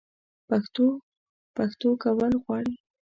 [0.47, 0.85] پښتو؛
[1.55, 2.75] پښتو کول غواړي